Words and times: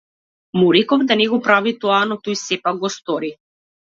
Му 0.59 0.71
реков 0.75 1.03
да 1.11 1.17
не 1.19 1.27
го 1.33 1.39
прави 1.49 1.75
тоа, 1.83 1.99
но 2.13 2.17
тој 2.29 2.39
сепак 2.45 2.79
го 2.85 2.91
стори. 2.97 3.33